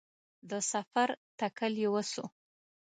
[0.49, 2.25] د سفر تکل یې وسو